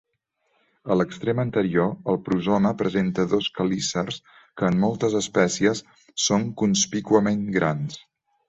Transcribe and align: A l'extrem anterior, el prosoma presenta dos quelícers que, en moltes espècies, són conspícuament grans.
A 0.93 0.95
l'extrem 0.95 1.41
anterior, 1.41 1.91
el 2.13 2.17
prosoma 2.29 2.71
presenta 2.79 3.27
dos 3.35 3.51
quelícers 3.59 4.19
que, 4.31 4.73
en 4.73 4.81
moltes 4.87 5.19
espècies, 5.23 5.85
són 6.29 6.49
conspícuament 6.63 7.47
grans. 7.61 8.05